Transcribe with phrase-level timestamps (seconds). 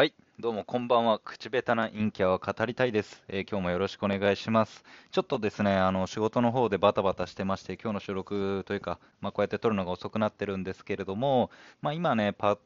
[0.00, 1.18] はい、どうもこんばんは。
[1.18, 4.82] 口下手な陰キャは語りたいです、えー、今日もよろしくお願いします。
[5.10, 11.50] ちょっとですね、あの仕事の方でバタバタしてまして、今日の収録というか、まあ、こうやって撮るのが遅くなってるんですけれども、
[11.82, 12.58] まあ、今ね、パッ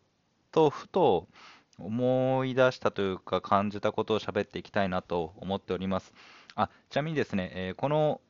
[0.53, 1.27] とふと
[1.77, 6.15] 思い出したというか、感じたことを喋っていきたいなと思っております。
[6.55, 8.21] あちなみにですね、えー、この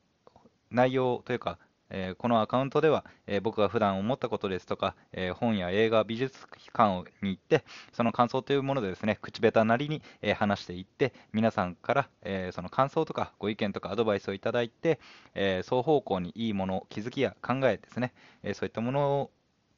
[0.70, 1.58] 内容というか、
[1.90, 14.98] え、このアカウントでは、え、僕が普段思ったことですとか、え、本や映画、美術館に行って、その感想というものでですね、口下手なりに、え話していって、皆さんから、えその感想とかご意見とかアドバイスをいただいて、
[15.34, 19.30] え双方向にいいもの、気づきや考えですね、えそういったもの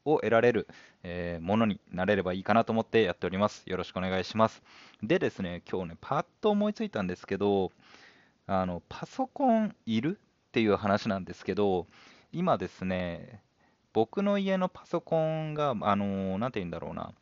[0.05, 0.67] を得られる、
[1.03, 3.63] えものになれればいいかなと思ってやっております。
[3.67, 4.63] よろしくお願いします。
[5.03, 7.71] でですね、今日ね、パッと思いついたんですけど、
[8.47, 10.19] あのパソコンいる？
[10.57, 11.85] っていう話なんですけど、
[12.31, 13.43] 今ですね、
[13.93, 17.13] 僕の家のパソコンが、あのなんて言うんだろうな、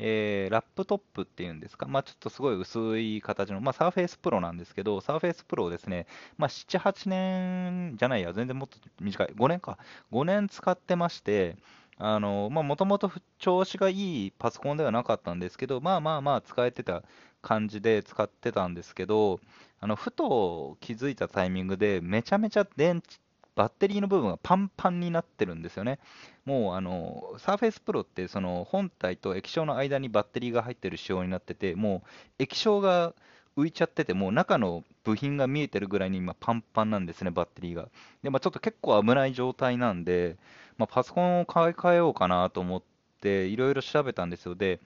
[0.00, 6.08] えー、ラップトップっていうんですか、まあ、ちょっとすごい薄い形の、まあ、サーフェイスプロなんですけど、サーフェイスプロをですね、
[6.38, 9.78] まあ、7、8年じゃないや、全然もっと短い、5年か、
[10.10, 11.56] 5年使ってまして、
[12.04, 17.04] あのもともと調子がいいパソコンではなかったんですけど、まあまあまあ使えてた
[17.42, 19.38] 感じで使ってたんですけど、
[19.78, 23.18] あのふと気づいたタイミングで、めちゃめちゃ電池
[23.54, 26.00] バッテリーの部分がパンパンになってるんですよね。
[26.44, 32.08] もうあの、Surface Pro ってその本体と液晶の間にバッテリーが入ってる仕様になってて、もう
[32.42, 33.14] 液晶が
[33.56, 37.88] 浮いちゃってて、もう中の部品が見えてるぐらいに今パンパンなんですね、バッテリーが。
[38.22, 40.36] で、まあ、ちょっと結構危ない状態なんで、
[40.78, 42.82] まあ、パソコンを買い替えようかなと思っ
[43.20, 44.54] て、いろいろ調べたんですよ。
[44.54, 44.80] で、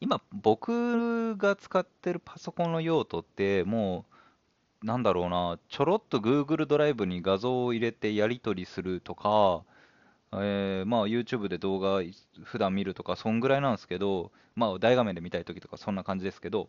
[0.00, 4.04] 今、僕が使ってるパソコンの用途って、も
[4.82, 9.62] う、なんだろうな、ちょろっと Google ドライブに画像を入れてやり取りするとか、
[10.32, 12.00] えー、まあ YouTube で動画
[12.44, 16.68] 普段見るとか、そんぐらいなんですけど、まあ大画面で見たいときとか、そんな感じですけど、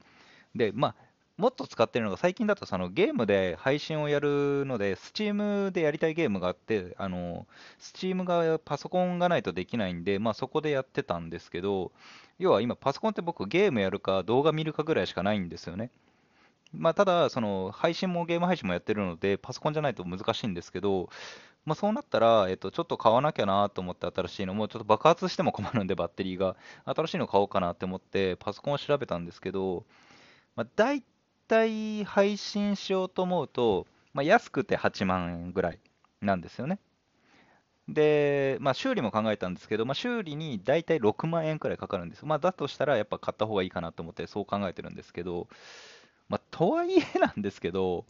[0.58, 0.96] で、まあ、
[1.38, 7.46] もっと使ってるのが、最近だとそのゲームで配信をやるので、Steam でやりたいゲームがあって、あの
[7.80, 11.92] Steam がパソコンがないとできないんで、まあ、そこでやってたんですけど、
[12.40, 15.92] 要は今、パソコンって僕、ゲームやるか動画見るかぐらいしかないんですよね。
[16.74, 21.10] まあ、ただ、その配信もゲーム配信もやってるので、パソコンじゃないと難しいんですけど、
[21.66, 26.56] まあ、そうなったら、えっと、ちょっと買わなきゃなと思って新しいのも、ちょっと爆発しても困るんで、バッテリーが。
[26.86, 29.86] 新しいの買おうかなって思って、パソコンを調べたんですけど、
[30.58, 31.04] まあ、大
[31.48, 35.80] 体配信しようと思うと、まあ、安くて8万円ぐらい
[36.20, 36.80] なんですよね。
[37.88, 42.26] で、まあ、修理も考えたんですけど、まあ、修理に大体6万円くらいかかるんです。
[42.26, 45.48] まあ、だとしたら、やっぱ買った方がいいかなと思って、そう考えてるんですけど、
[46.28, 48.06] まあ、とはいえなんですけど、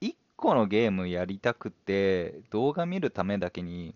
[0.00, 3.94] 1個のゲームやりたくて、動画見るためだけに、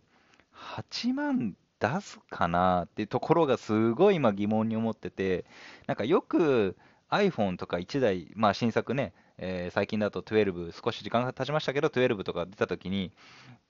[0.55, 5.45] 8万出すかなっていうところがすごい今疑問に思ってて、
[5.87, 6.77] なんかよく
[7.11, 13.13] iPhone とか1台、まあ新作ね、えー、最近だと12、少し時間が経ちましたけど、12とか出たときに、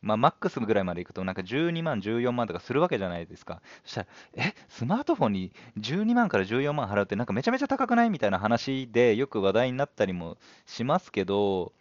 [0.01, 3.61] まあ、マックスぐらいまでいくと、なんか12万、14万とかするわけじゃないですか。
[3.85, 4.07] そしたら、
[4.37, 8.11] え、スマートフォンに12万から14万払うって、なんかめちゃめちゃ高くない？
[8.11, 11.73] みたいな話で、よく話題になったりもしますけど、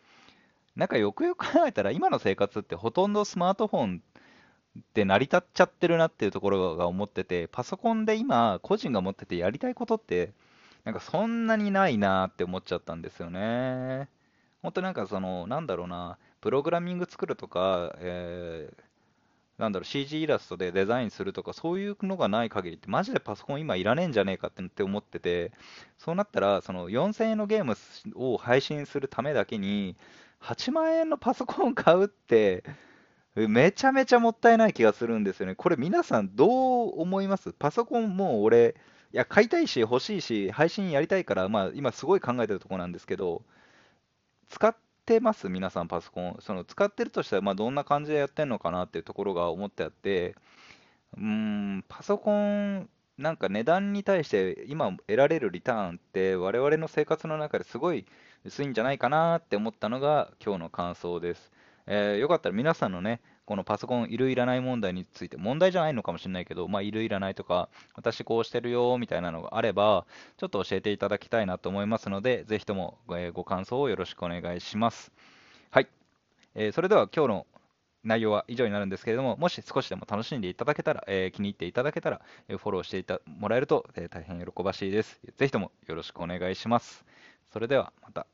[0.75, 4.01] なんかよくよく考えたら、今の生活ってほとんどスマートフォン
[4.79, 10.33] って成り立っちゃってるなっていうところが思ってて、パソコンで今、個人が持っててやりたいことって、
[10.87, 14.07] なんかそんなにないなって思っちゃったんですよね。
[14.61, 25.51] 本当なんかその、なんだろうな、プログラミング作るとか、えー、なんだろう、CG イラストでデザインするとか、そういうのがない限りって、マジでパソコン今いらねえんじゃねえかって思ってて、
[25.97, 27.75] そうなったら、その4000円のゲーム
[28.15, 29.97] を配信するためだけに、
[30.39, 32.63] 8万円のパソコン買うって、
[33.35, 35.55] めちゃめちゃもったいない気がするんですよね。
[35.55, 37.51] これ皆さんどう思います？
[37.51, 38.77] パソコンもう俺、
[39.13, 43.41] いや、買いたいし、欲しいし、配信やりたいから、まあ、今すごい考えてるところなんですけど、
[44.49, 44.75] 使っ
[45.05, 45.49] てます？
[45.49, 46.37] 皆さん、パソコン。
[46.39, 50.35] その使ってるとしたら、まあ、どんな感じでやってんのかなっていうところが思ってあって、
[51.17, 58.05] うん、パソコン、なんか値段に対して今得られるリターンって我々の生活の中ですごい
[58.45, 61.51] 薄いんじゃないかなって思ったのが今日の感想です。
[61.87, 70.05] えー、よかったら皆さんのね、このパソコンいるいらない問題について、問題じゃないのかもしれないけど、まあ、いるいらないとか、私こうしてるよみたいなのがあれば、
[70.35, 72.97] ちょっと教えていただきたいなと思いますので、ぜひとも
[73.33, 75.13] ご感想をよろしくお願いします。
[75.71, 75.87] はい。
[76.55, 77.47] えー、それでは今日の
[78.03, 82.19] 内容は以上になるんですけれども、もし少しでも楽しんでいただけたら、えー、気に入っていただけたら、
[82.49, 85.21] えー、フォローしていたもらえると、えー、大変喜ばしいです。
[85.37, 87.05] ぜひともよろしくお願いします。
[87.53, 88.27] それではまた。